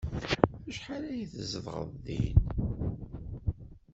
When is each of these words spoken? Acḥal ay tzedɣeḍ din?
Acḥal 0.69 1.03
ay 1.09 1.23
tzedɣeḍ 1.31 1.89
din? 2.05 2.39